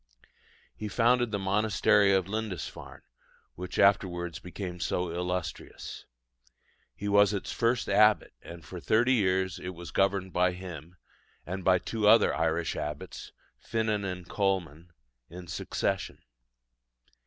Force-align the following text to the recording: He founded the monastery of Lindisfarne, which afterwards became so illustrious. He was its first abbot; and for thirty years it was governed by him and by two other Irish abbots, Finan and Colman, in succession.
He 0.75 0.87
founded 0.87 1.29
the 1.29 1.37
monastery 1.37 2.11
of 2.11 2.27
Lindisfarne, 2.27 3.03
which 3.53 3.77
afterwards 3.77 4.39
became 4.39 4.79
so 4.79 5.11
illustrious. 5.11 6.05
He 6.95 7.07
was 7.07 7.33
its 7.35 7.51
first 7.51 7.87
abbot; 7.87 8.33
and 8.41 8.65
for 8.65 8.79
thirty 8.79 9.13
years 9.13 9.59
it 9.59 9.75
was 9.75 9.91
governed 9.91 10.33
by 10.33 10.53
him 10.53 10.95
and 11.45 11.63
by 11.63 11.77
two 11.77 12.07
other 12.07 12.33
Irish 12.33 12.75
abbots, 12.75 13.31
Finan 13.63 14.03
and 14.03 14.27
Colman, 14.27 14.91
in 15.29 15.45
succession. 15.45 16.17